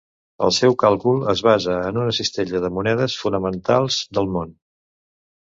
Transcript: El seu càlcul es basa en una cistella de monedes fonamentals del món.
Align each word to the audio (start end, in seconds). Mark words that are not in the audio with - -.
El 0.45 0.53
seu 0.59 0.71
càlcul 0.83 1.19
es 1.33 1.43
basa 1.47 1.75
en 1.89 1.99
una 2.05 2.15
cistella 2.21 2.63
de 2.65 2.73
monedes 2.79 3.19
fonamentals 3.25 4.01
del 4.19 4.35
món. 4.39 4.57